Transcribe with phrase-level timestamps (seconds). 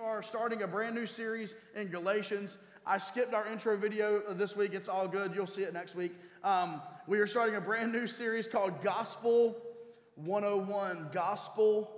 [0.00, 2.56] are starting a brand new series in Galatians.
[2.86, 4.72] I skipped our intro video this week.
[4.74, 5.34] It's all good.
[5.34, 6.14] You'll see it next week.
[6.44, 9.56] Um, we are starting a brand new series called Gospel
[10.16, 11.08] 101.
[11.12, 11.90] Gospel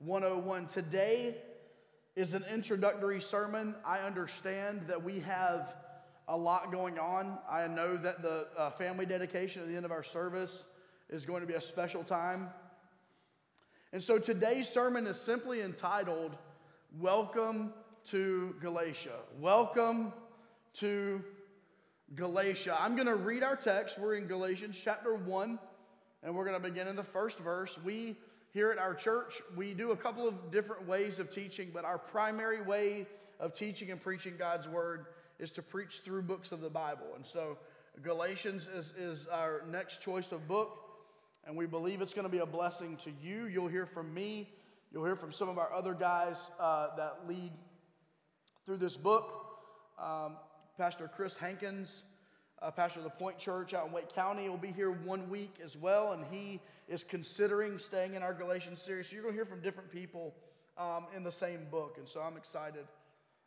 [0.00, 0.66] 101.
[0.66, 1.36] Today
[2.14, 3.74] is an introductory sermon.
[3.84, 5.74] I understand that we have
[6.28, 7.38] a lot going on.
[7.50, 10.64] I know that the uh, family dedication at the end of our service
[11.08, 12.48] is going to be a special time.
[13.92, 16.36] And so today's sermon is simply entitled
[17.00, 17.72] Welcome
[18.10, 19.16] to Galatia.
[19.40, 20.12] Welcome
[20.74, 21.24] to
[22.14, 22.76] Galatia.
[22.78, 23.98] I'm going to read our text.
[23.98, 25.58] We're in Galatians chapter 1,
[26.22, 27.76] and we're going to begin in the first verse.
[27.82, 28.16] We
[28.52, 31.98] here at our church, we do a couple of different ways of teaching, but our
[31.98, 33.08] primary way
[33.40, 35.06] of teaching and preaching God's word
[35.40, 37.08] is to preach through books of the Bible.
[37.16, 37.58] And so
[38.04, 40.78] Galatians is, is our next choice of book,
[41.44, 43.46] and we believe it's going to be a blessing to you.
[43.46, 44.48] You'll hear from me
[44.92, 47.52] You'll hear from some of our other guys uh, that lead
[48.64, 49.58] through this book.
[50.00, 50.36] Um,
[50.76, 52.02] Pastor Chris Hankins,
[52.60, 55.56] uh, pastor of the Point Church out in Wake County, will be here one week
[55.64, 59.08] as well, and he is considering staying in our Galatians series.
[59.08, 60.34] So you're going to hear from different people
[60.76, 62.86] um, in the same book, and so I'm excited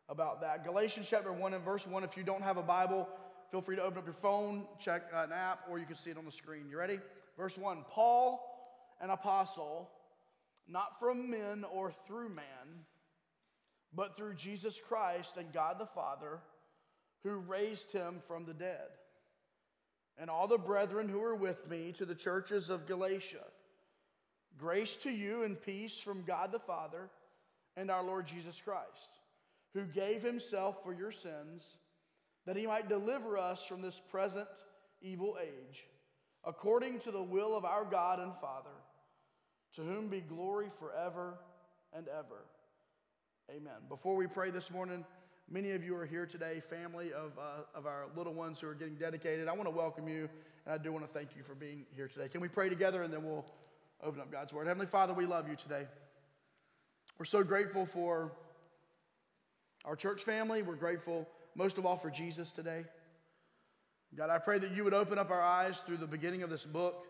[0.09, 0.63] about that.
[0.63, 2.03] Galatians chapter 1 and verse 1.
[2.03, 3.09] If you don't have a Bible,
[3.52, 6.17] feel free to open up your phone, check an app, or you can see it
[6.17, 6.69] on the screen.
[6.69, 6.99] You ready?
[7.38, 9.89] Verse 1 Paul, an apostle
[10.67, 12.85] not from men or through man,
[13.93, 16.39] but through Jesus Christ and God the Father,
[17.23, 18.87] who raised him from the dead.
[20.17, 23.43] And all the brethren who are with me to the churches of Galatia.
[24.57, 27.09] Grace to you and peace from God the Father
[27.75, 29.19] and our Lord Jesus Christ,
[29.73, 31.77] who gave himself for your sins,
[32.47, 34.47] that he might deliver us from this present
[35.02, 35.85] evil age,
[36.43, 38.71] according to the will of our God and Father
[39.78, 41.38] to whom be glory forever
[41.95, 42.45] and ever.
[43.52, 43.75] Amen.
[43.88, 45.06] Before we pray this morning,
[45.47, 48.73] many of you are here today, family of, uh, of our little ones who are
[48.73, 49.48] getting dedicated.
[49.48, 50.30] I want to welcome you,
[50.66, 52.27] and I do want to thank you for being here today.
[52.27, 53.45] Can we pray together, and then we'll
[54.02, 54.66] open up God's Word?
[54.66, 55.86] Heavenly Father, we love you today.
[57.20, 58.32] We're so grateful for
[59.86, 60.64] our church family.
[60.64, 62.83] We're grateful, most of all, for Jesus today.
[64.16, 66.66] God, I pray that you would open up our eyes through the beginning of this
[66.66, 67.06] book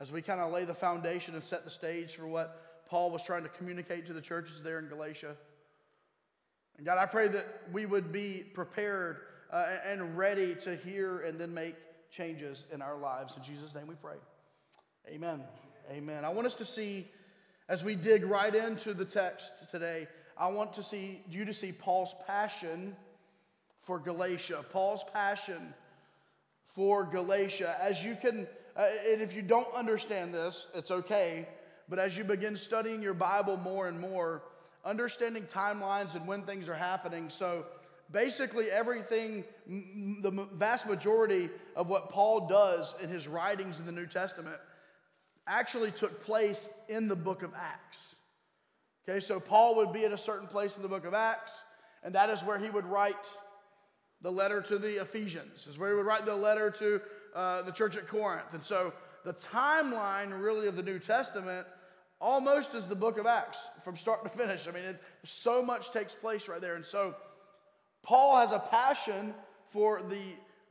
[0.00, 3.24] as we kind of lay the foundation and set the stage for what Paul was
[3.24, 5.36] trying to communicate to the churches there in Galatia.
[6.76, 9.18] And God, I pray that we would be prepared
[9.52, 11.76] uh, and ready to hear and then make
[12.10, 13.36] changes in our lives.
[13.36, 14.16] In Jesus' name we pray.
[15.08, 15.42] Amen.
[15.90, 16.24] Amen.
[16.24, 17.08] I want us to see,
[17.68, 21.72] as we dig right into the text today, I want to see you to see
[21.72, 22.96] Paul's passion
[23.82, 24.64] for Galatia.
[24.72, 25.74] Paul's passion
[26.66, 27.76] for Galatia.
[27.80, 31.46] As you can uh, and if you don't understand this, it's okay.
[31.88, 34.42] But as you begin studying your Bible more and more,
[34.84, 37.30] understanding timelines and when things are happening.
[37.30, 37.64] So
[38.10, 44.06] basically, everything, the vast majority of what Paul does in his writings in the New
[44.06, 44.56] Testament
[45.46, 48.16] actually took place in the book of Acts.
[49.06, 51.62] Okay, so Paul would be at a certain place in the book of Acts,
[52.02, 53.14] and that is where he would write
[54.22, 57.00] the letter to the Ephesians, is where he would write the letter to
[57.34, 58.52] uh, the church at Corinth.
[58.52, 58.92] And so
[59.24, 61.66] the timeline, really, of the New Testament
[62.20, 64.68] almost is the book of Acts from start to finish.
[64.68, 66.76] I mean, it, so much takes place right there.
[66.76, 67.14] And so
[68.02, 69.34] Paul has a passion
[69.68, 70.22] for the,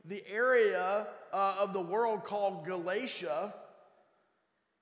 [0.04, 3.52] the area uh, of the world called Galatia.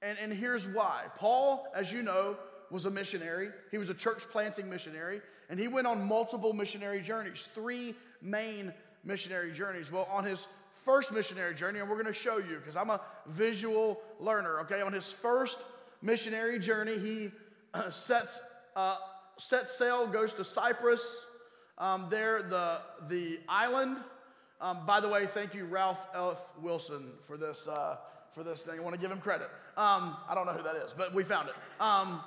[0.00, 1.03] And, and here's why.
[1.16, 2.37] Paul, as you know,
[2.71, 3.50] was a missionary.
[3.71, 8.72] He was a church planting missionary, and he went on multiple missionary journeys, three main
[9.04, 9.92] missionary journeys.
[9.92, 10.47] Well, on his
[10.84, 14.60] first missionary journey, and we're going to show you because I'm a visual learner.
[14.60, 15.60] Okay, on his first
[16.03, 17.31] missionary journey, he
[17.91, 18.41] sets
[18.76, 18.97] uh,
[19.38, 21.26] sets sail, goes to Cyprus.
[21.78, 23.98] Um, there, the the island.
[24.60, 26.38] Um, by the way, thank you, Ralph F.
[26.60, 27.97] Wilson, for this uh,
[28.32, 28.78] for this thing.
[28.78, 29.48] I want to give him credit.
[29.76, 31.54] Um, I don't know who that is, but we found it.
[31.81, 32.21] Um,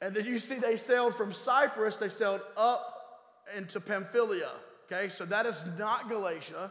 [0.00, 1.96] and then you see they sailed from Cyprus.
[1.96, 2.98] They sailed up
[3.56, 4.50] into Pamphylia.
[4.90, 6.70] Okay, so that is not Galatia.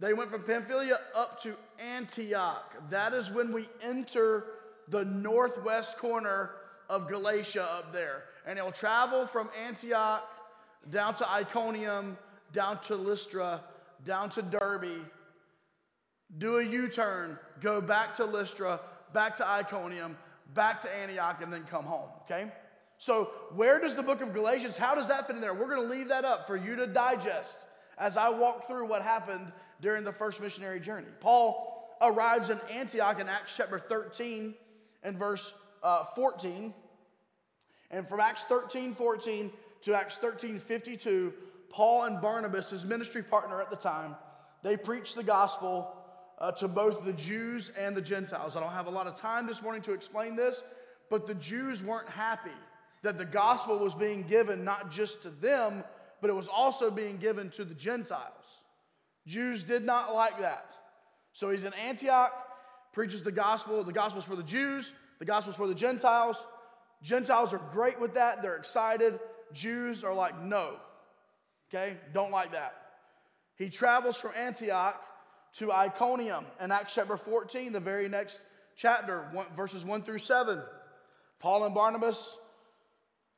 [0.00, 2.74] They went from Pamphylia up to Antioch.
[2.90, 4.46] That is when we enter
[4.88, 6.50] the northwest corner
[6.88, 8.24] of Galatia up there.
[8.46, 10.28] And it'll travel from Antioch
[10.90, 12.18] down to Iconium,
[12.52, 13.60] down to Lystra,
[14.04, 15.06] down to Derbe,
[16.38, 18.80] do a U turn, go back to Lystra,
[19.12, 20.16] back to Iconium,
[20.52, 22.50] back to Antioch, and then come home, okay?
[22.98, 25.54] So, where does the book of Galatians, how does that fit in there?
[25.54, 27.58] We're going to leave that up for you to digest
[27.98, 31.08] as I walk through what happened during the first missionary journey.
[31.20, 34.54] Paul arrives in Antioch in Acts chapter 13
[35.02, 36.74] and verse uh, 14.
[37.90, 39.50] And from Acts 13 14
[39.82, 41.32] to Acts 13 52,
[41.70, 44.16] Paul and Barnabas, his ministry partner at the time,
[44.62, 45.94] they preached the gospel
[46.38, 48.56] uh, to both the Jews and the Gentiles.
[48.56, 50.62] I don't have a lot of time this morning to explain this,
[51.10, 52.50] but the Jews weren't happy
[53.02, 55.84] that the gospel was being given not just to them,
[56.24, 58.62] but it was also being given to the Gentiles.
[59.26, 60.74] Jews did not like that.
[61.34, 62.32] So he's in Antioch,
[62.94, 63.84] preaches the gospel.
[63.84, 66.42] The gospel's for the Jews, the gospel's for the Gentiles.
[67.02, 69.20] Gentiles are great with that, they're excited.
[69.52, 70.76] Jews are like, no,
[71.68, 72.74] okay, don't like that.
[73.56, 74.98] He travels from Antioch
[75.58, 78.40] to Iconium in Acts chapter 14, the very next
[78.76, 80.62] chapter, verses 1 through 7.
[81.38, 82.34] Paul and Barnabas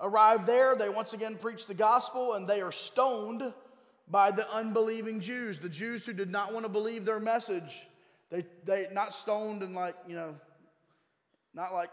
[0.00, 0.76] arrive there.
[0.76, 3.52] They once again preach the gospel, and they are stoned
[4.08, 7.86] by the unbelieving Jews, the Jews who did not want to believe their message.
[8.30, 10.34] They, they not stoned and like, you know,
[11.54, 11.90] not like,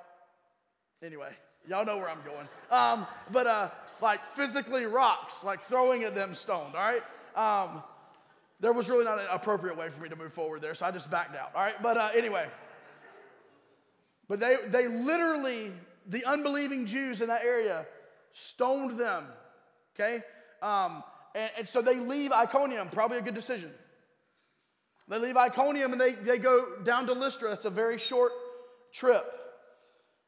[1.02, 1.30] anyway,
[1.68, 2.48] y'all know where I'm going.
[2.70, 3.70] Um, but uh,
[4.02, 7.04] like physically rocks, like throwing at them stoned, all right?
[7.36, 7.84] Um,
[8.60, 10.92] there was really not an appropriate way for me to move forward there, so I
[10.92, 11.52] just backed out.
[11.56, 12.48] All right, but uh, anyway.
[14.28, 15.72] But they, they literally,
[16.08, 17.86] the unbelieving Jews in that area,
[18.34, 19.26] stoned them.
[19.96, 20.22] Okay?
[20.62, 21.04] Um,
[21.36, 23.72] and, and, so they leave Iconium, probably a good decision.
[25.08, 27.54] They leave Iconium and they, they go down to Lystra.
[27.54, 28.32] It's a very short
[28.92, 29.26] trip.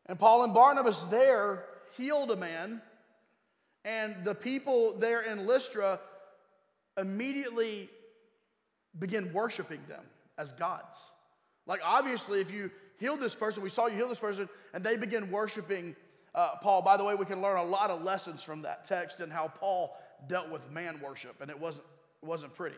[0.07, 1.65] And Paul and Barnabas there
[1.97, 2.81] healed a man,
[3.83, 5.99] and the people there in Lystra
[6.97, 7.89] immediately
[8.99, 10.03] begin worshiping them
[10.37, 10.97] as gods.
[11.65, 12.69] Like, obviously, if you
[12.99, 15.95] heal this person, we saw you heal this person, and they begin worshiping
[16.35, 16.81] uh, Paul.
[16.81, 19.47] By the way, we can learn a lot of lessons from that text and how
[19.47, 19.97] Paul
[20.27, 21.85] dealt with man worship, and it wasn't,
[22.21, 22.75] it wasn't pretty.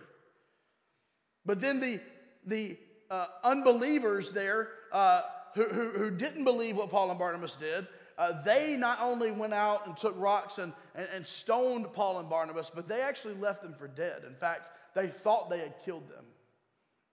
[1.45, 1.99] But then the,
[2.45, 2.77] the
[3.09, 5.21] uh, unbelievers there uh,
[5.55, 7.87] who, who, who, didn't believe what Paul and Barnabas did,
[8.17, 12.29] uh, they not only went out and took rocks and, and, and stoned Paul and
[12.29, 14.23] Barnabas, but they actually left them for dead.
[14.27, 16.25] In fact, they thought they had killed them,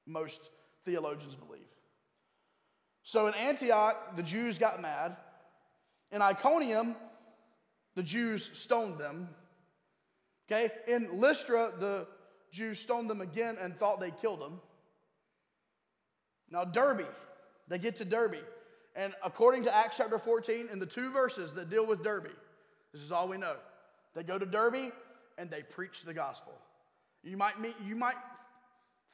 [0.06, 0.49] most
[0.85, 1.61] theologians believe.
[3.02, 5.17] So in Antioch, the Jews got mad.
[6.14, 6.94] In Iconium,
[7.96, 9.28] the Jews stoned them.
[10.46, 10.70] Okay?
[10.87, 12.06] In Lystra, the
[12.52, 14.61] Jews stoned them again and thought they killed them.
[16.50, 17.06] Now, Derbe,
[17.66, 18.37] they get to Derbe.
[18.94, 22.31] And according to Acts chapter 14, in the two verses that deal with Derbe,
[22.93, 23.56] this is all we know.
[24.14, 24.93] They go to Derbe
[25.37, 26.52] and they preach the gospel.
[27.25, 28.14] You might, meet, you might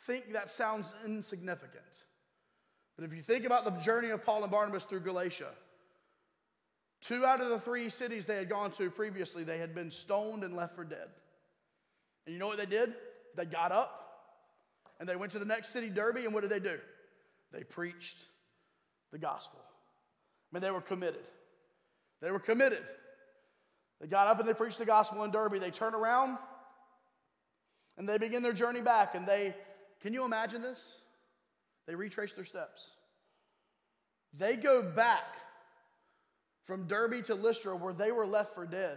[0.06, 2.04] think that sounds insignificant.
[2.96, 5.48] But if you think about the journey of Paul and Barnabas through Galatia,
[7.00, 10.44] two out of the three cities they had gone to previously, they had been stoned
[10.44, 11.08] and left for dead.
[12.26, 12.94] And you know what they did?
[13.36, 13.96] They got up
[14.98, 16.78] and they went to the next city, Derbe, and what did they do?
[17.52, 18.18] They preached
[19.12, 19.60] the gospel.
[19.60, 21.24] I mean, they were committed.
[22.20, 22.82] They were committed.
[24.00, 25.58] They got up and they preached the gospel in Derbe.
[25.58, 26.38] They turned around
[27.96, 29.54] and they begin their journey back, and they,
[30.00, 31.00] can you imagine this?
[31.86, 32.92] They retrace their steps.
[34.32, 35.36] They go back
[36.70, 38.96] from Derbe to Lystra where they were left for dead.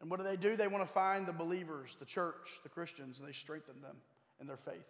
[0.00, 0.56] And what do they do?
[0.56, 3.94] They want to find the believers, the church, the Christians, and they strengthen them
[4.40, 4.82] in their faith.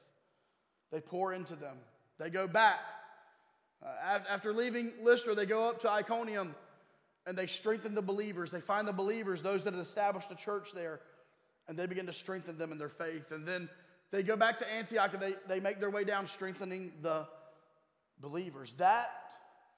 [0.91, 1.77] They pour into them.
[2.19, 2.79] They go back.
[3.85, 6.55] Uh, after leaving Lystra, they go up to Iconium
[7.27, 8.51] and they strengthen the believers.
[8.51, 11.01] They find the believers, those that had established a church there,
[11.69, 13.33] and they begin to strengthen them in their faith.
[13.33, 13.69] And then
[14.13, 17.27] they go back to Antioch and they, they make their way down, strengthening the
[18.19, 18.73] believers.
[18.79, 19.09] That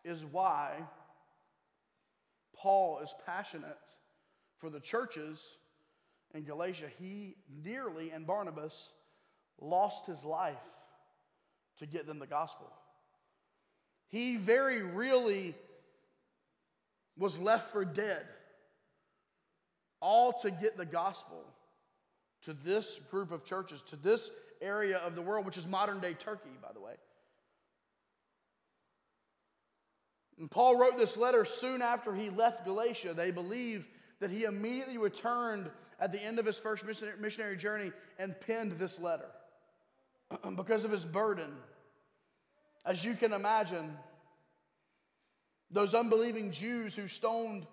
[0.05, 0.77] is why
[2.65, 3.77] Paul is passionate
[4.57, 5.47] for the churches
[6.33, 6.87] in Galatia.
[6.99, 8.89] He nearly, and Barnabas,
[9.61, 10.57] lost his life
[11.77, 12.73] to get them the gospel.
[14.09, 15.55] He very really
[17.19, 18.25] was left for dead,
[20.01, 21.45] all to get the gospel
[22.45, 24.31] to this group of churches, to this
[24.63, 26.95] area of the world, which is modern day Turkey, by the way.
[30.39, 33.15] And Paul wrote this letter soon after he left Galatia.
[33.15, 33.87] They believe
[34.21, 36.85] that he immediately returned at the end of his first
[37.21, 39.29] missionary journey and penned this letter
[40.57, 41.53] because of his burden.
[42.85, 43.97] As you can imagine,
[45.71, 47.67] those unbelieving Jews who stoned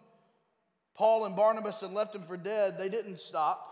[0.94, 3.68] Paul and Barnabas and left him for dead, they didn't stop.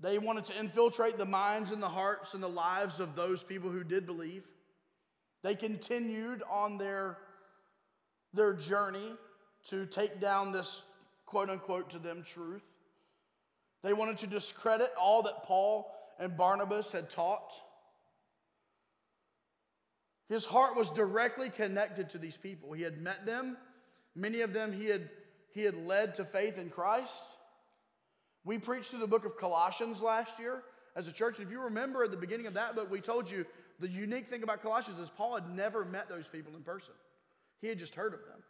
[0.00, 3.70] They wanted to infiltrate the minds and the hearts and the lives of those people
[3.70, 4.44] who did believe.
[5.42, 7.18] They continued on their,
[8.32, 9.12] their journey
[9.68, 10.82] to take down this
[11.26, 12.62] quote unquote to them truth.
[13.82, 17.52] They wanted to discredit all that Paul and Barnabas had taught.
[20.28, 22.72] His heart was directly connected to these people.
[22.72, 23.56] He had met them,
[24.14, 25.08] Many of them he had,
[25.52, 27.12] he had led to faith in Christ.
[28.44, 30.62] We preached through the book of Colossians last year
[30.96, 31.40] as a church.
[31.40, 33.46] If you remember at the beginning of that book, we told you
[33.82, 36.94] the unique thing about Colossians is Paul had never met those people in person,
[37.60, 38.40] he had just heard of them.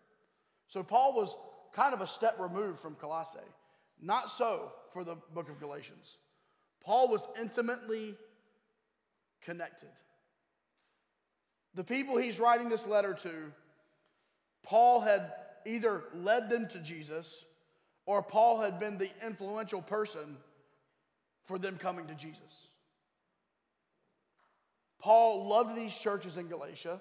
[0.69, 1.35] So Paul was
[1.73, 3.39] kind of a step removed from Colossae.
[4.01, 6.19] Not so for the book of Galatians.
[6.85, 8.15] Paul was intimately
[9.43, 9.89] connected.
[11.75, 13.53] The people he's writing this letter to,
[14.63, 15.33] Paul had
[15.65, 17.45] either led them to Jesus
[18.05, 20.37] or Paul had been the influential person
[21.45, 22.69] for them coming to Jesus.
[25.03, 27.01] Paul loved these churches in Galatia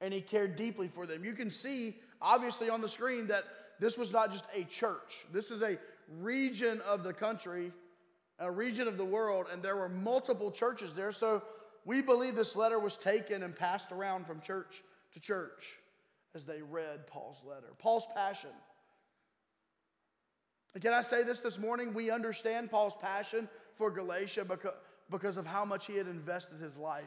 [0.00, 1.24] and he cared deeply for them.
[1.24, 3.44] You can see, obviously, on the screen that
[3.78, 5.78] this was not just a church, this is a
[6.20, 7.72] region of the country,
[8.38, 11.12] a region of the world, and there were multiple churches there.
[11.12, 11.42] So
[11.84, 15.78] we believe this letter was taken and passed around from church to church
[16.34, 17.68] as they read Paul's letter.
[17.78, 18.50] Paul's passion.
[20.74, 21.92] And can I say this this morning?
[21.92, 24.74] We understand Paul's passion for Galatia because,
[25.12, 27.04] because of how much he had invested his life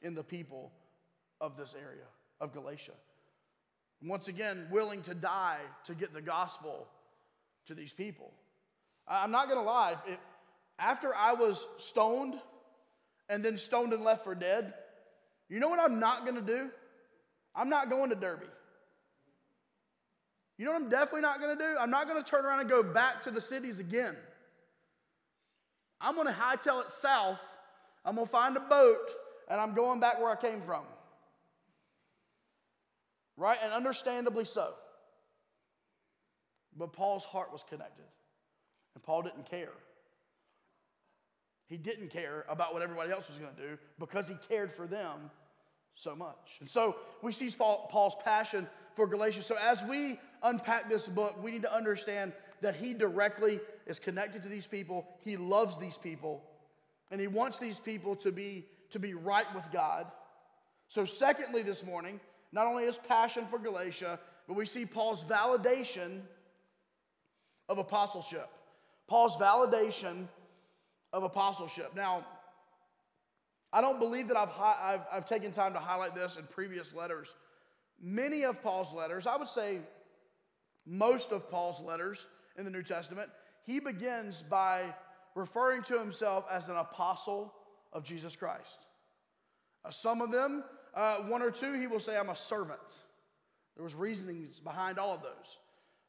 [0.00, 0.72] in the people
[1.40, 2.06] of this area
[2.40, 2.92] of Galatia.
[4.02, 6.88] once again, willing to die to get the gospel
[7.66, 8.32] to these people.
[9.06, 9.96] I'm not going to lie.
[10.06, 10.18] It,
[10.78, 12.34] after I was stoned
[13.28, 14.72] and then stoned and left for dead,
[15.50, 16.70] you know what I'm not going to do?
[17.54, 18.44] I'm not going to Derbe.
[20.56, 21.76] You know what I'm definitely not going to do?
[21.78, 24.16] I'm not going to turn around and go back to the cities again.
[26.00, 27.40] I'm going to hightail it south.
[28.04, 29.10] I'm going to find a boat
[29.48, 30.82] and I'm going back where I came from.
[33.36, 33.58] Right?
[33.62, 34.74] And understandably so.
[36.76, 38.04] But Paul's heart was connected.
[38.94, 39.72] And Paul didn't care.
[41.66, 44.86] He didn't care about what everybody else was going to do because he cared for
[44.86, 45.30] them
[45.94, 46.58] so much.
[46.60, 49.46] And so we see Paul's passion for Galatians.
[49.46, 54.42] So as we unpack this book, we need to understand that he directly is connected
[54.42, 55.06] to these people.
[55.20, 56.42] He loves these people,
[57.10, 60.06] and he wants these people to be, to be right with God.
[60.88, 62.20] So, secondly, this morning,
[62.52, 66.20] not only his passion for Galatia, but we see Paul's validation
[67.68, 68.48] of apostleship.
[69.06, 70.26] Paul's validation
[71.12, 71.94] of apostleship.
[71.94, 72.26] Now,
[73.72, 77.34] I don't believe that I've, I've, I've taken time to highlight this in previous letters.
[78.02, 79.78] Many of Paul's letters, I would say
[80.86, 82.26] most of Paul's letters
[82.58, 83.30] in the New Testament,
[83.64, 84.94] he begins by
[85.34, 87.54] referring to himself as an apostle
[87.92, 88.86] of Jesus Christ.
[89.84, 90.64] Uh, some of them,
[90.94, 92.80] uh, one or two, he will say, I'm a servant.
[93.76, 95.58] There was reasonings behind all of those.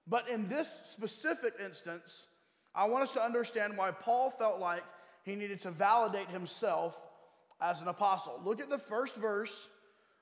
[0.08, 2.28] But in this specific instance,
[2.74, 4.84] I want us to understand why Paul felt like
[5.24, 7.00] he needed to validate himself
[7.62, 8.42] as an apostle.
[8.44, 9.70] Look at the first verse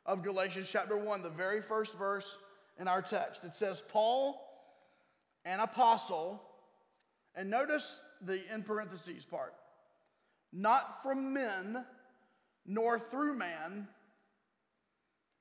[0.06, 2.38] of Galatians chapter 1, the very first verse
[2.80, 3.44] in our text.
[3.44, 4.49] It says, Paul,
[5.46, 6.42] an apostle,
[7.36, 9.54] and notice the in parentheses part,
[10.52, 11.86] not from men,
[12.66, 13.88] nor through man,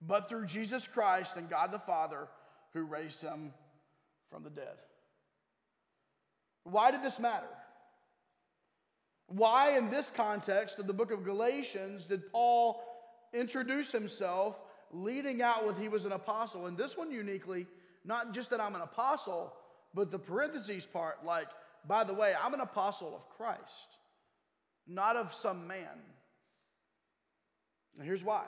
[0.00, 2.28] but through Jesus Christ and God the Father
[2.72, 3.52] who raised him
[4.30, 4.76] from the dead.
[6.64, 7.48] Why did this matter?
[9.26, 12.82] Why, in this context of the book of Galatians, did Paul
[13.34, 14.58] introduce himself
[14.90, 16.66] leading out with he was an apostle?
[16.66, 17.66] And this one uniquely,
[18.04, 19.52] not just that I'm an apostle,
[19.94, 21.48] but the parentheses part, like,
[21.86, 23.98] by the way, I'm an apostle of Christ,
[24.86, 26.02] not of some man.
[27.96, 28.44] And here's why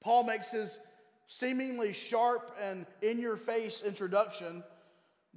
[0.00, 0.78] Paul makes his
[1.26, 4.62] seemingly sharp and in your face introduction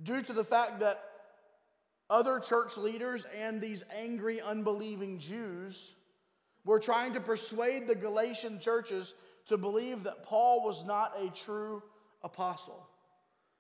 [0.04, 1.02] due to the fact that
[2.10, 5.96] other church leaders and these angry, unbelieving Jews
[6.66, 9.14] were trying to persuade the Galatian churches
[9.48, 11.82] to believe that Paul was not a true
[12.24, 12.88] apostle.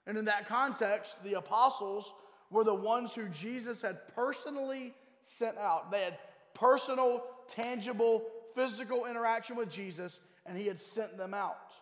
[0.09, 2.11] And in that context, the apostles
[2.49, 5.91] were the ones who Jesus had personally sent out.
[5.91, 6.17] They had
[6.55, 8.23] personal, tangible,
[8.55, 11.73] physical interaction with Jesus, and he had sent them out.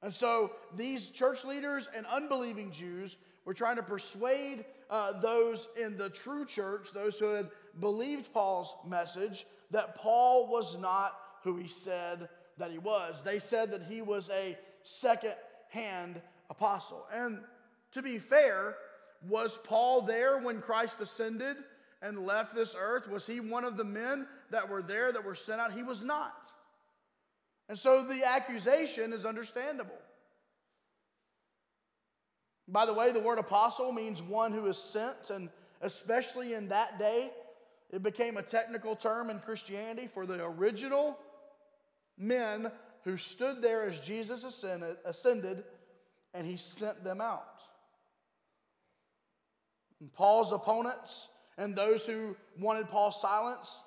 [0.00, 5.96] And so these church leaders and unbelieving Jews were trying to persuade uh, those in
[5.96, 7.48] the true church, those who had
[7.80, 12.28] believed Paul's message, that Paul was not who he said
[12.58, 13.24] that he was.
[13.24, 15.34] They said that he was a second
[15.68, 17.06] hand apostle.
[17.12, 17.38] And
[17.92, 18.76] to be fair,
[19.28, 21.56] was Paul there when Christ ascended
[22.02, 23.08] and left this earth?
[23.08, 25.72] Was he one of the men that were there that were sent out?
[25.72, 26.48] He was not.
[27.68, 29.98] And so the accusation is understandable.
[32.66, 35.48] By the way, the word apostle means one who is sent, and
[35.80, 37.30] especially in that day,
[37.90, 41.18] it became a technical term in Christianity for the original
[42.16, 42.70] men
[43.04, 45.64] who stood there as Jesus ascended,
[46.34, 47.60] and he sent them out.
[50.00, 53.82] And Paul's opponents and those who wanted Paul's silence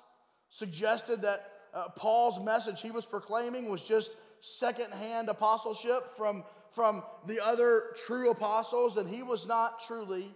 [0.50, 4.10] suggested that uh, Paul's message he was proclaiming was just
[4.40, 10.30] secondhand apostleship from, from the other true apostles, and he was not truly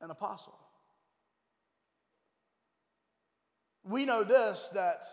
[0.00, 0.58] an apostle.
[3.84, 5.04] We know this that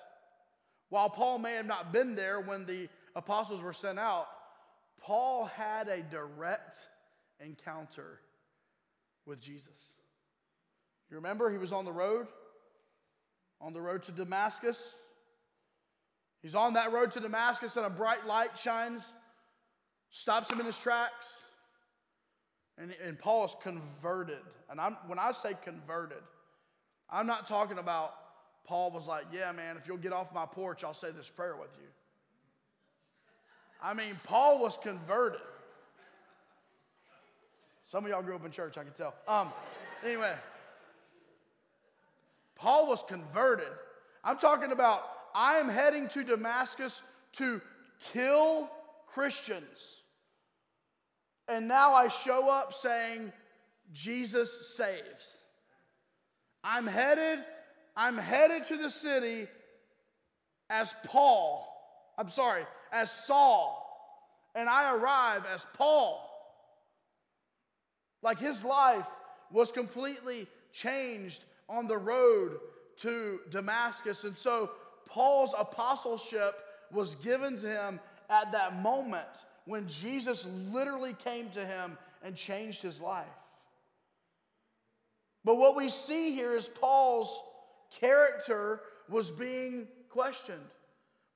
[0.89, 4.27] while Paul may have not been there when the apostles were sent out,
[4.99, 6.77] Paul had a direct
[7.39, 8.19] encounter
[9.25, 9.95] with Jesus.
[11.09, 12.27] You remember he was on the road,
[13.59, 14.95] on the road to Damascus.
[16.41, 19.13] He's on that road to Damascus, and a bright light shines,
[20.09, 21.43] stops him in his tracks.
[22.77, 24.39] And, and Paul is converted.
[24.69, 26.23] And I'm, when I say converted,
[27.09, 28.13] I'm not talking about
[28.65, 31.55] Paul was like, Yeah, man, if you'll get off my porch, I'll say this prayer
[31.57, 31.87] with you.
[33.81, 35.41] I mean, Paul was converted.
[37.85, 39.13] Some of y'all grew up in church, I can tell.
[39.27, 39.51] Um,
[40.05, 40.33] anyway,
[42.55, 43.67] Paul was converted.
[44.23, 47.01] I'm talking about I am heading to Damascus
[47.33, 47.59] to
[48.13, 48.69] kill
[49.07, 50.01] Christians.
[51.47, 53.33] And now I show up saying,
[53.91, 55.37] Jesus saves.
[56.63, 57.39] I'm headed,
[57.95, 59.47] I'm headed to the city
[60.69, 61.70] as Paul.
[62.21, 63.79] I'm sorry, as Saul.
[64.53, 66.29] And I arrive as Paul.
[68.21, 69.07] Like his life
[69.49, 72.59] was completely changed on the road
[72.97, 74.23] to Damascus.
[74.23, 74.69] And so
[75.07, 76.61] Paul's apostleship
[76.91, 77.99] was given to him
[78.29, 79.25] at that moment
[79.65, 83.25] when Jesus literally came to him and changed his life.
[85.43, 87.35] But what we see here is Paul's
[87.99, 90.61] character was being questioned.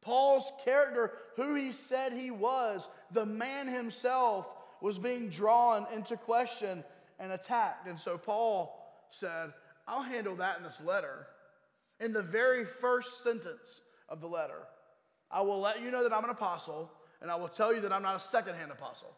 [0.05, 4.47] Paul's character, who he said he was, the man himself,
[4.79, 6.83] was being drawn into question
[7.19, 7.87] and attacked.
[7.87, 9.51] And so Paul said,
[9.87, 11.25] I'll handle that in this letter.
[11.99, 14.67] In the very first sentence of the letter,
[15.31, 17.91] I will let you know that I'm an apostle, and I will tell you that
[17.91, 19.15] I'm not a secondhand apostle.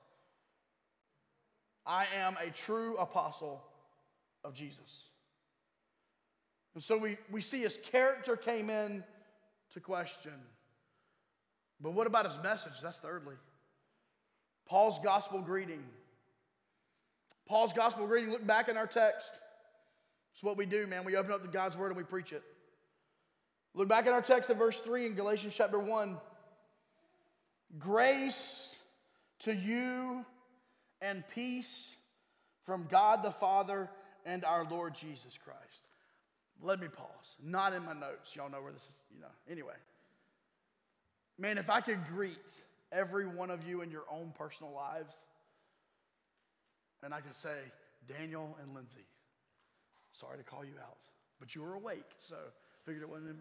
[1.85, 3.61] I am a true apostle
[4.45, 5.09] of Jesus.
[6.75, 9.03] And so we, we see his character came in
[9.71, 10.31] to question.
[11.79, 12.81] But what about his message?
[12.81, 13.35] That's thirdly.
[14.67, 15.83] Paul's gospel greeting.
[17.47, 19.33] Paul's gospel greeting, look back in our text.
[20.33, 21.05] It's what we do, man.
[21.05, 22.43] We open up the God's word and we preach it.
[23.73, 26.17] Look back in our text at verse 3 in Galatians chapter 1.
[27.79, 28.75] Grace
[29.39, 30.25] to you
[31.01, 31.95] and peace
[32.65, 33.89] from God the Father
[34.25, 35.83] and our Lord Jesus Christ.
[36.61, 37.35] Let me pause.
[37.41, 38.35] Not in my notes.
[38.35, 39.27] Y'all know where this is, you know.
[39.49, 39.73] Anyway.
[41.39, 42.37] Man, if I could greet
[42.91, 45.15] every one of you in your own personal lives.
[47.03, 47.57] And I could say,
[48.07, 49.05] Daniel and Lindsay,
[50.11, 50.97] sorry to call you out,
[51.39, 52.35] but you were awake, so
[52.85, 53.37] figured it wasn't.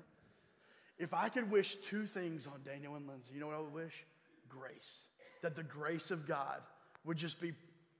[0.98, 3.72] If I could wish two things on Daniel and Lindsay, you know what I would
[3.72, 4.04] wish?
[4.48, 5.06] Grace.
[5.42, 6.60] That the grace of God
[7.04, 7.52] would just be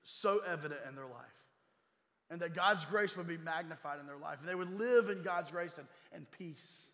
[0.03, 1.25] so evident in their life.
[2.31, 4.39] And that God's grace would be magnified in their life.
[4.41, 6.87] And they would live in God's grace and, and peace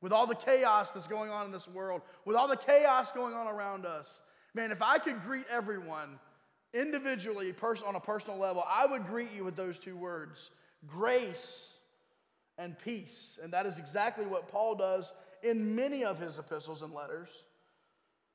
[0.00, 3.34] with all the chaos that's going on in this world, with all the chaos going
[3.34, 4.20] on around us,
[4.54, 6.18] man, if I could greet everyone
[6.72, 7.54] individually,
[7.86, 10.50] on a personal level, I would greet you with those two words
[10.86, 11.74] grace
[12.58, 13.38] and peace.
[13.42, 17.28] And that is exactly what Paul does in many of his epistles and letters.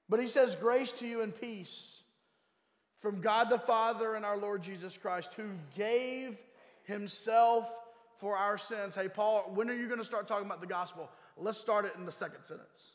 [0.09, 2.01] But he says, Grace to you and peace
[2.99, 6.37] from God the Father and our Lord Jesus Christ, who gave
[6.83, 7.71] himself
[8.17, 8.95] for our sins.
[8.95, 11.09] Hey, Paul, when are you going to start talking about the gospel?
[11.37, 12.93] Let's start it in the second sentence.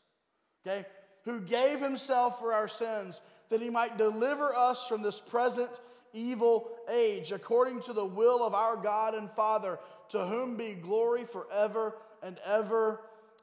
[0.66, 0.86] Okay?
[1.24, 5.70] Who gave himself for our sins that he might deliver us from this present
[6.12, 9.78] evil age, according to the will of our God and Father,
[10.10, 13.00] to whom be glory forever and ever.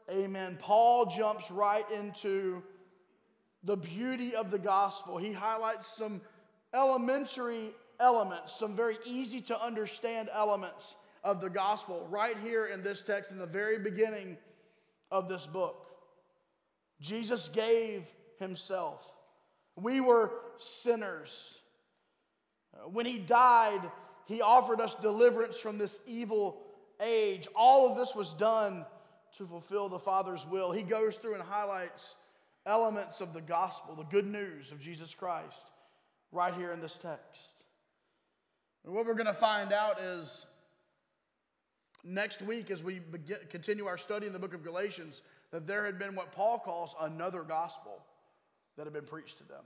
[0.10, 0.58] Amen.
[0.60, 2.64] Paul jumps right into
[3.64, 5.18] the beauty of the gospel.
[5.18, 6.22] He highlights some
[6.74, 13.02] elementary elements, some very easy to understand elements of the gospel right here in this
[13.02, 14.38] text in the very beginning
[15.12, 15.88] of this book.
[17.00, 18.06] Jesus gave
[18.40, 19.12] himself.
[19.76, 21.60] We were sinners.
[22.74, 23.82] Uh, when he died,
[24.26, 26.62] he offered us deliverance from this evil
[27.02, 27.48] age.
[27.56, 28.86] All of this was done
[29.38, 30.72] to fulfill the Father's will.
[30.72, 32.16] He goes through and highlights
[32.66, 35.72] elements of the gospel, the good news of Jesus Christ,
[36.32, 37.64] right here in this text.
[38.84, 40.46] And what we're going to find out is
[42.04, 45.86] next week, as we begin, continue our study in the book of Galatians, that there
[45.86, 48.02] had been what Paul calls another gospel
[48.76, 49.64] that had been preached to them.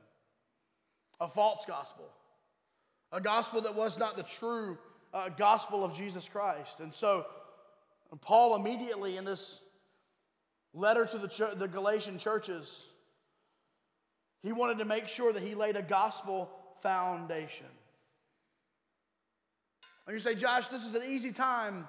[1.20, 2.06] a false gospel,
[3.12, 4.78] a gospel that was not the true
[5.14, 6.80] uh, gospel of Jesus Christ.
[6.80, 7.26] And so,
[8.22, 9.60] Paul immediately in this
[10.74, 12.86] letter to the, ch- the Galatian churches,
[14.42, 16.50] he wanted to make sure that he laid a gospel
[16.82, 17.68] foundation.
[20.08, 21.88] And you say, Josh, this is an easy time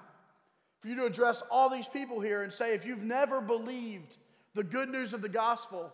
[0.83, 4.19] for you to address all these people here and say, if you've never believed
[4.55, 5.93] the good news of the gospel,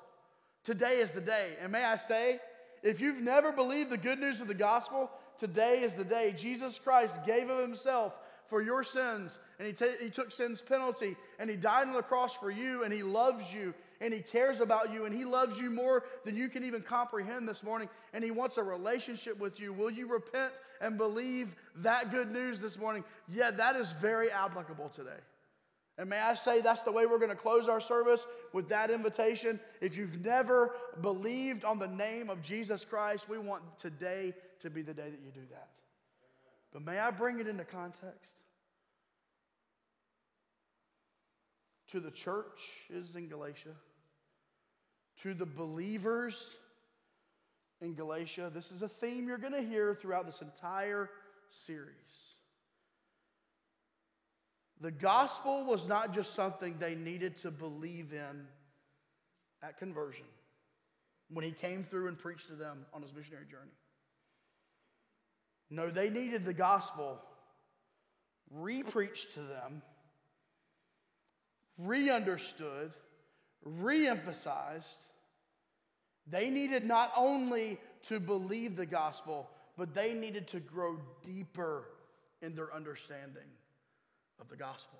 [0.64, 1.50] today is the day.
[1.62, 2.40] And may I say,
[2.82, 6.34] if you've never believed the good news of the gospel, today is the day.
[6.34, 8.14] Jesus Christ gave of himself
[8.46, 12.02] for your sins, and he, t- he took sin's penalty, and he died on the
[12.02, 15.58] cross for you, and he loves you, and he cares about you, and he loves
[15.58, 19.58] you more than you can even comprehend this morning, and he wants a relationship with
[19.58, 19.72] you.
[19.72, 23.04] Will you repent and believe that good news this morning?
[23.28, 25.20] Yeah, that is very applicable today.
[25.98, 28.88] And may I say that's the way we're going to close our service with that
[28.88, 29.58] invitation.
[29.80, 34.82] If you've never believed on the name of Jesus Christ, we want today to be
[34.82, 35.70] the day that you do that.
[36.72, 38.42] But may I bring it into context?
[41.88, 43.74] To the churches in Galatia,
[45.22, 46.54] to the believers
[47.80, 51.10] in Galatia, this is a theme you're going to hear throughout this entire
[51.50, 51.94] series.
[54.80, 58.46] The gospel was not just something they needed to believe in
[59.62, 60.26] at conversion
[61.30, 63.72] when he came through and preached to them on his missionary journey.
[65.70, 67.20] No, they needed the gospel
[68.50, 69.82] re preached to them,
[71.76, 72.92] re understood,
[73.62, 75.04] re emphasized.
[76.30, 81.84] They needed not only to believe the gospel, but they needed to grow deeper
[82.42, 83.48] in their understanding
[84.40, 84.98] of the gospel.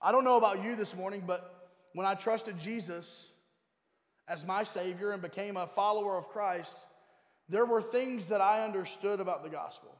[0.00, 3.26] I don't know about you this morning, but when I trusted Jesus
[4.28, 6.76] as my Savior and became a follower of Christ,
[7.48, 9.94] there were things that I understood about the gospel.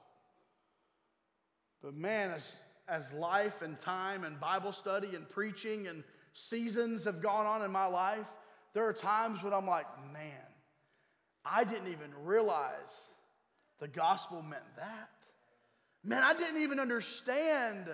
[1.83, 7.23] But man, as, as life and time and Bible study and preaching and seasons have
[7.23, 8.27] gone on in my life,
[8.75, 10.33] there are times when I'm like, man,
[11.45, 13.13] I didn't even realize
[13.81, 15.11] the gospel meant that.
[16.03, 17.89] Man, I didn't even understand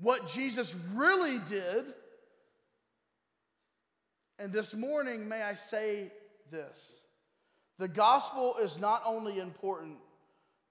[0.00, 1.84] what Jesus really did.
[4.38, 6.10] And this morning, may I say
[6.50, 6.92] this
[7.78, 9.98] the gospel is not only important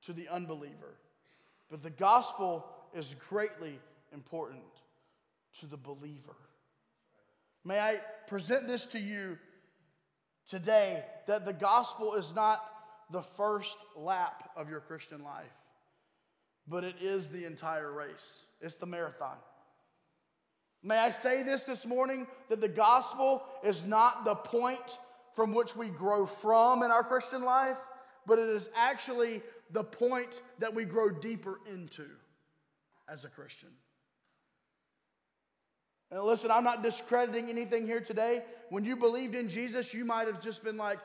[0.03, 0.95] to the unbeliever,
[1.69, 3.79] but the gospel is greatly
[4.11, 4.63] important
[5.59, 6.35] to the believer.
[7.65, 9.39] May I present this to you
[10.47, 12.63] today that the gospel is not
[13.11, 15.51] the first lap of your Christian life,
[16.67, 18.43] but it is the entire race.
[18.61, 19.37] It's the marathon.
[20.83, 24.99] May I say this this morning that the gospel is not the point
[25.33, 27.79] from which we grow from in our Christian life,
[28.27, 32.05] but it is actually the point that we grow deeper into
[33.09, 33.69] as a Christian.
[36.11, 38.43] And listen, I'm not discrediting anything here today.
[38.69, 40.99] When you believed in Jesus, you might have just been like,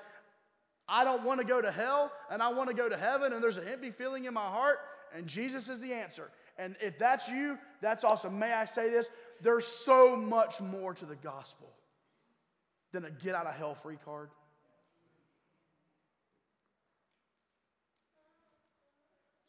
[0.88, 3.42] I don't want to go to hell and I want to go to heaven, and
[3.42, 4.78] there's an empty feeling in my heart,
[5.14, 6.30] and Jesus is the answer.
[6.58, 8.38] And if that's you, that's awesome.
[8.38, 9.08] May I say this?
[9.40, 11.70] There's so much more to the gospel
[12.92, 14.30] than a get out of hell free card?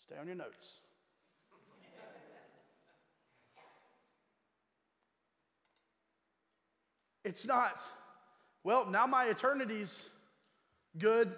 [0.06, 0.81] Stay on your notes.
[7.24, 7.82] It's not,
[8.64, 10.10] well, now my eternity's
[10.98, 11.32] good.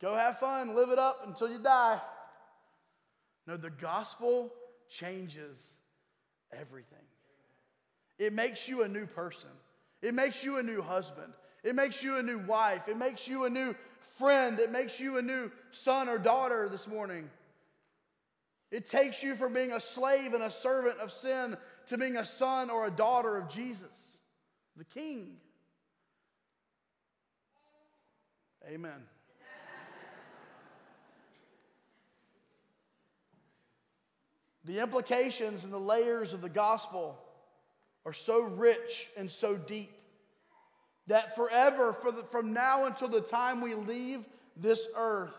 [0.00, 2.00] Go have fun, live it up until you die.
[3.46, 4.52] No, the gospel
[4.88, 5.74] changes
[6.52, 6.98] everything.
[8.18, 9.50] It makes you a new person.
[10.00, 11.32] It makes you a new husband.
[11.62, 12.88] It makes you a new wife.
[12.88, 13.74] It makes you a new
[14.18, 14.58] friend.
[14.58, 17.30] It makes you a new son or daughter this morning.
[18.70, 21.56] It takes you from being a slave and a servant of sin
[21.88, 24.11] to being a son or a daughter of Jesus,
[24.76, 25.36] the King.
[28.66, 29.06] Amen.
[34.64, 37.18] the implications and the layers of the gospel
[38.06, 39.90] are so rich and so deep
[41.08, 44.24] that forever, for the, from now until the time we leave
[44.56, 45.34] this earth,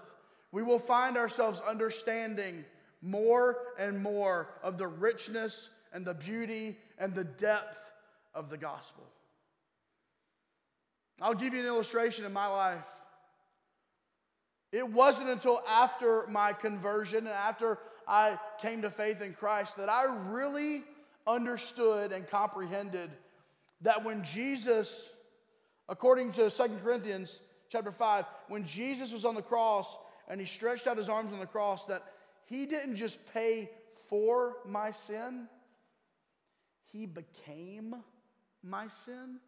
[0.52, 2.66] we will find ourselves understanding
[3.02, 7.92] more and more of the richness and the beauty and the depth
[8.36, 9.04] of the gospel.
[11.24, 12.86] I'll give you an illustration in my life.
[14.72, 19.90] It wasn't until after my conversion and after I came to faith in Christ that
[19.90, 20.84] I really
[21.26, 23.10] understood and comprehended
[23.82, 25.10] that when Jesus
[25.90, 30.88] According to 2 Corinthians chapter 5, when Jesus was on the cross and he stretched
[30.88, 32.04] out his arms on the cross, that
[32.46, 33.70] he didn't just pay
[34.08, 35.48] for my sin,
[36.92, 37.96] he became
[38.64, 39.40] my sin.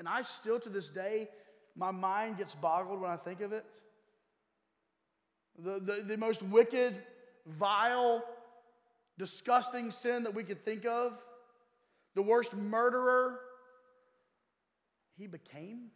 [0.00, 1.28] And I still, to this day,
[1.76, 3.66] my mind gets boggled when I think of it.
[5.58, 6.94] The, the, the most wicked,
[7.46, 8.24] vile,
[9.18, 11.22] disgusting sin that we could think of,
[12.14, 13.40] the worst murderer,
[15.18, 15.90] he became.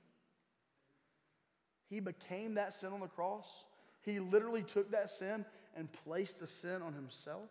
[1.88, 3.64] He became that sin on the cross.
[4.03, 7.49] He literally took that sin and placed the sin on himself.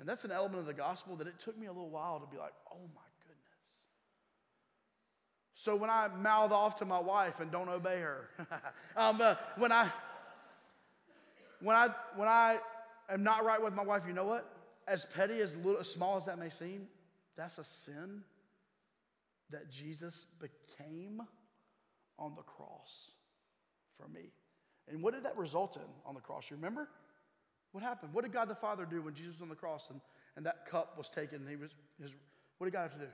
[0.00, 2.26] And that's an element of the gospel that it took me a little while to
[2.26, 3.05] be like, oh my.
[5.58, 8.28] So when I mouth off to my wife and don't obey her,
[8.96, 9.90] um, uh, when I
[11.62, 12.58] when I when I
[13.08, 14.46] am not right with my wife, you know what?
[14.86, 16.86] As petty as little, as small as that may seem,
[17.38, 18.22] that's a sin
[19.48, 21.22] that Jesus became
[22.18, 23.12] on the cross
[23.96, 24.32] for me.
[24.88, 26.50] And what did that result in on the cross?
[26.50, 26.86] You remember?
[27.72, 28.12] What happened?
[28.12, 30.02] What did God the Father do when Jesus was on the cross and,
[30.36, 32.10] and that cup was taken and he was his
[32.58, 33.10] what did God have to do?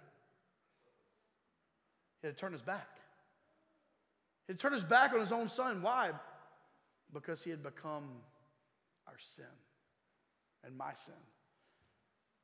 [2.22, 2.88] He had his back.
[4.46, 5.82] He had his back on his own son.
[5.82, 6.10] Why?
[7.12, 8.04] Because he had become
[9.06, 9.44] our sin
[10.64, 11.14] and my sin.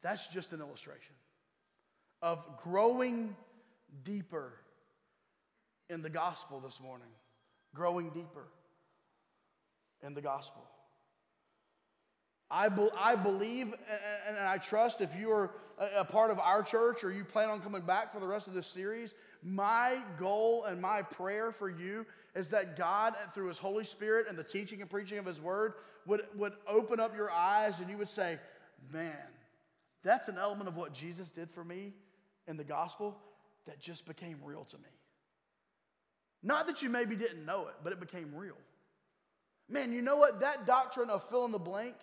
[0.02, 1.14] That's just an illustration
[2.20, 3.36] of growing
[4.04, 4.52] deeper
[5.88, 7.08] in the gospel this morning,
[7.74, 8.46] growing deeper
[10.02, 10.62] in the gospel.
[12.50, 13.66] I, be, I believe
[14.26, 17.24] and, and, I trust if you are a, a part of our church or you
[17.24, 21.52] plan on coming back for the rest of this series, my goal and my prayer
[21.52, 25.26] for you is that God, through His Holy Spirit and the teaching and preaching of
[25.26, 25.74] His Word,
[26.06, 28.38] would, would open up your eyes and you would say,
[28.92, 29.16] Man,
[30.04, 31.92] that's an element of what Jesus did for me
[32.46, 33.18] in the gospel
[33.66, 34.88] that just became real to me.
[36.42, 38.56] Not that you maybe didn't know it, but it became real.
[39.68, 40.40] Man, you know what?
[40.40, 41.94] That doctrine of fill in the blank,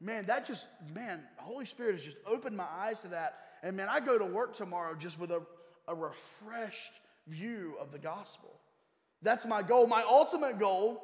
[0.00, 3.38] man, that just, man, Holy Spirit has just opened my eyes to that.
[3.62, 5.42] And man, I go to work tomorrow just with a,
[5.88, 8.50] a refreshed view of the gospel.
[9.22, 9.86] That's my goal.
[9.86, 11.02] My ultimate goal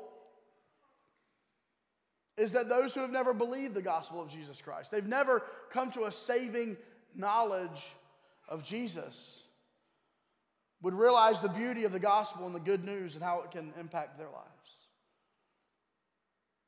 [2.37, 5.91] is that those who have never believed the gospel of Jesus Christ, they've never come
[5.93, 6.77] to a saving
[7.15, 7.95] knowledge
[8.49, 9.43] of Jesus,
[10.83, 13.73] would realize the beauty of the gospel and the good news and how it can
[13.79, 14.47] impact their lives.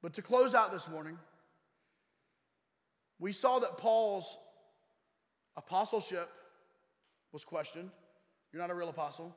[0.02, 1.16] But to close out this morning,
[3.18, 4.36] we saw that Paul's
[5.56, 6.28] apostleship
[7.32, 7.90] was questioned.
[8.52, 9.34] You're not a real apostle.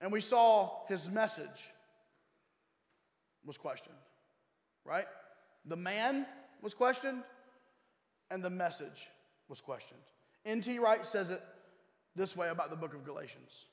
[0.00, 1.70] And we saw his message
[3.44, 3.96] was questioned,
[4.84, 5.06] right?
[5.64, 6.26] The man
[6.62, 7.22] was questioned,
[8.30, 9.08] and the message
[9.48, 10.00] was questioned.
[10.44, 10.78] N.T.
[10.78, 11.42] Wright says it
[12.14, 13.66] this way about the book of Galatians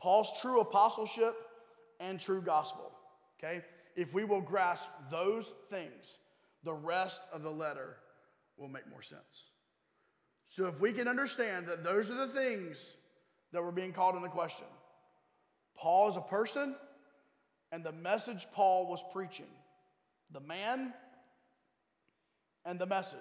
[0.00, 1.36] Paul's true apostleship
[2.00, 2.90] and true gospel,
[3.38, 3.62] okay?
[3.96, 6.18] if we will grasp those things,
[6.64, 7.96] the rest of the letter
[8.56, 9.50] will make more sense.
[10.46, 12.94] So, if we can understand that those are the things
[13.52, 14.66] that were being called into question,
[15.76, 16.74] Paul is a person,
[17.70, 19.46] and the message Paul was preaching,
[20.30, 20.92] the man
[22.64, 23.18] and the message.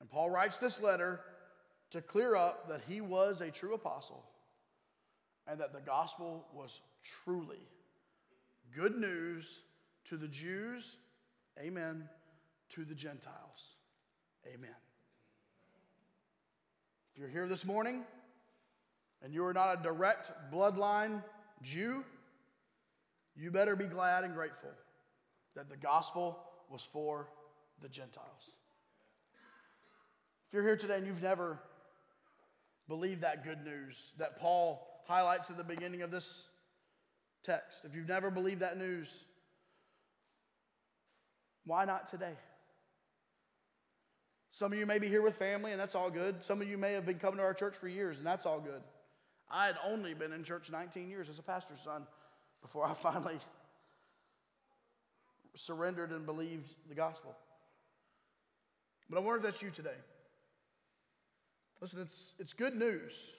[0.00, 1.20] And Paul writes this letter
[1.90, 4.24] to clear up that he was a true apostle
[5.46, 6.80] and that the gospel was
[7.24, 7.60] truly
[8.74, 9.60] good news
[10.06, 10.96] to the Jews,
[11.60, 12.08] amen,
[12.70, 13.76] to the Gentiles,
[14.46, 14.70] amen.
[17.14, 18.04] If you're here this morning
[19.22, 21.22] and you are not a direct bloodline
[21.62, 22.04] Jew,
[23.36, 24.70] you better be glad and grateful
[25.54, 26.38] that the gospel
[26.70, 27.28] was for
[27.82, 28.52] the Gentiles.
[30.48, 31.58] If you're here today and you've never
[32.88, 36.44] believed that good news that Paul highlights at the beginning of this
[37.44, 37.82] text.
[37.84, 39.08] If you've never believed that news,
[41.64, 42.34] why not today?
[44.52, 46.44] Some of you may be here with family, and that's all good.
[46.44, 48.60] Some of you may have been coming to our church for years, and that's all
[48.60, 48.82] good.
[49.50, 52.06] I had only been in church 19 years as a pastor's son
[52.60, 53.38] before I finally
[55.54, 57.34] surrendered and believed the gospel.
[59.10, 59.90] But I wonder if that's you today.
[61.80, 63.34] Listen, it's, it's good news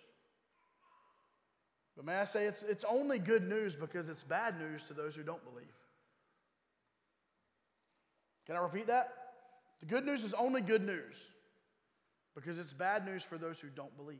[1.95, 5.15] but may I say, it's, it's only good news because it's bad news to those
[5.15, 5.65] who don't believe.
[8.47, 9.13] Can I repeat that?
[9.83, 11.17] The good news is only good news
[12.35, 14.15] because it's bad news for those who don't believe.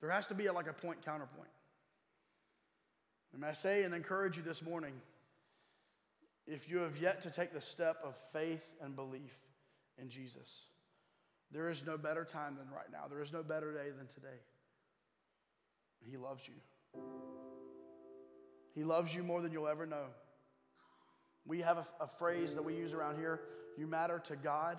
[0.00, 1.50] There has to be a, like a point counterpoint.
[3.34, 4.92] And I say and encourage you this morning
[6.46, 9.36] if you have yet to take the step of faith and belief
[10.00, 10.66] in Jesus,
[11.50, 13.08] There is no better time than right now.
[13.10, 14.38] There is no better day than today.
[16.08, 16.54] He loves you.
[18.76, 20.04] He loves you more than you'll ever know.
[21.44, 23.40] We have a, a, phrase that we use around here
[23.76, 24.78] you matter to God,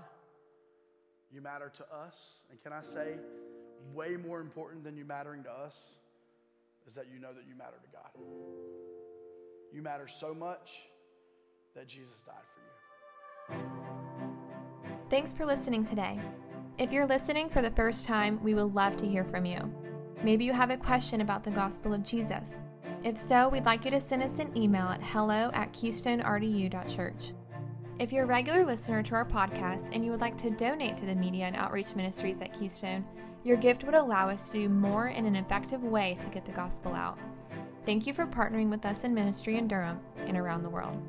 [1.31, 2.43] you matter to us.
[2.49, 3.15] And can I say,
[3.93, 5.87] way more important than you mattering to us
[6.87, 8.11] is that you know that you matter to God.
[9.73, 10.83] You matter so much
[11.75, 12.35] that Jesus died
[13.47, 13.59] for you.
[15.09, 16.19] Thanks for listening today.
[16.77, 19.73] If you're listening for the first time, we would love to hear from you.
[20.23, 22.51] Maybe you have a question about the gospel of Jesus.
[23.03, 27.33] If so, we'd like you to send us an email at hello at keystonerdu.church.
[27.99, 31.05] If you're a regular listener to our podcast and you would like to donate to
[31.05, 33.05] the media and outreach ministries at Keystone,
[33.43, 36.51] your gift would allow us to do more in an effective way to get the
[36.51, 37.19] gospel out.
[37.85, 40.99] Thank you for partnering with us in ministry in Durham and around the world.